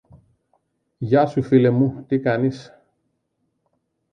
[0.97, 2.71] Γεια σου, φίλε μου, τι κάνεις;